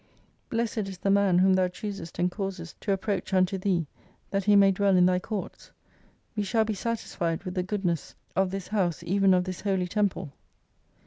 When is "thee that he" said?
3.59-4.55